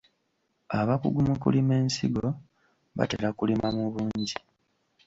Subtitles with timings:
[0.79, 2.27] Abakugu mu kulima ensigo
[2.97, 4.37] batera kulima mu bungi.